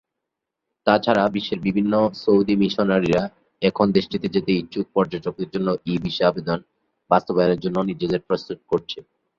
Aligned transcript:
তাছাড়া, 0.87 1.23
বিশ্বের 1.35 1.59
বিভিন্ন 1.67 1.93
সৌদি 2.21 2.53
মিশনারিরা 2.61 3.23
এখন 3.61 3.85
দেশটিতে 3.97 4.27
যেতে 4.35 4.51
ইচ্ছুক 4.53 4.85
পর্যটকদের 4.95 5.49
জন্য 5.53 5.67
ই-ভিসা 5.85 6.25
আবেদন 6.29 6.59
বাস্তবায়নের 7.11 7.59
জন্য 7.63 7.77
নিজেদের 7.89 8.21
প্রস্তুত 8.27 8.59
করছে। 8.71 8.99